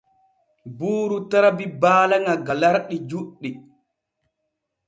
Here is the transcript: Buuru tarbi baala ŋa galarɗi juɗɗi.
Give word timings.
Buuru 0.77 1.17
tarbi 1.29 1.65
baala 1.81 2.15
ŋa 2.25 2.33
galarɗi 2.47 2.97
juɗɗi. 3.09 3.49